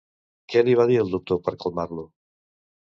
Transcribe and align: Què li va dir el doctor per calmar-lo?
Què 0.53 0.63
li 0.67 0.73
va 0.79 0.87
dir 0.93 0.97
el 1.03 1.13
doctor 1.17 1.41
per 1.47 1.55
calmar-lo? 1.67 2.09